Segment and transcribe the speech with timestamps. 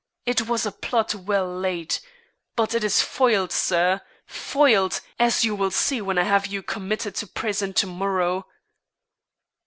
[0.25, 1.97] It was a plot well laid;
[2.55, 7.13] but it is foiled, sir, foiled, as you will see when I have you committed
[7.17, 8.47] to prison to morrow."